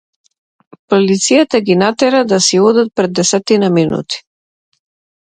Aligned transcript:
Полицијата 0.93 1.61
ги 1.69 1.77
натера 1.83 2.23
да 2.33 2.41
си 2.49 2.63
одат 2.73 2.93
пред 2.99 3.17
десетина 3.23 3.73
минути. 3.81 4.29